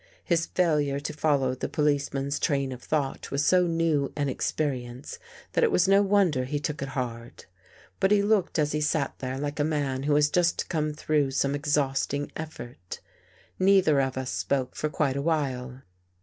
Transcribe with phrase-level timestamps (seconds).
[0.23, 5.19] His failure to follow the policeman's train of thought was so new an experience
[5.53, 7.45] that it was no wonder he took it hard.
[7.99, 11.29] But he looked as he sat there like a man who has just come through
[11.29, 12.99] some exhausting effort.
[13.59, 15.83] Neither of us spoke for quite a while.